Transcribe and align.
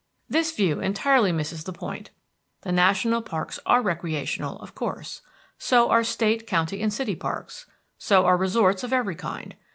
This 0.27 0.49
view 0.51 0.79
entirely 0.79 1.31
misses 1.31 1.63
the 1.63 1.71
point. 1.71 2.09
The 2.61 2.71
national 2.71 3.21
parks 3.21 3.59
are 3.67 3.83
recreational, 3.83 4.57
of 4.59 4.73
course. 4.73 5.21
So 5.59 5.91
are 5.91 6.03
state, 6.03 6.47
county 6.47 6.81
and 6.81 6.91
city 6.91 7.15
parks. 7.15 7.67
So 7.99 8.25
are 8.25 8.35
resorts 8.35 8.83
of 8.83 8.93
every 8.93 9.13
kind. 9.13 9.53